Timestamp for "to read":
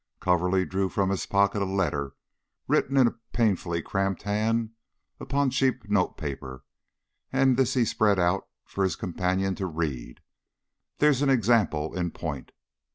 9.53-10.21